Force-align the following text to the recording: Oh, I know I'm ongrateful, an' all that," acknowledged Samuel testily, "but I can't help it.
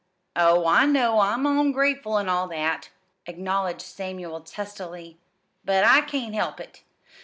Oh, 0.35 0.65
I 0.65 0.87
know 0.87 1.19
I'm 1.19 1.45
ongrateful, 1.45 2.17
an' 2.17 2.27
all 2.27 2.47
that," 2.47 2.89
acknowledged 3.27 3.81
Samuel 3.83 4.41
testily, 4.41 5.19
"but 5.63 5.83
I 5.83 6.01
can't 6.01 6.33
help 6.33 6.59
it. 6.59 6.81